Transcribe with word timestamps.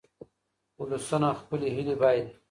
ولسونه 0.81 1.27
خپلې 1.41 1.67
هیلې 1.75 1.95
بایلي. 2.01 2.33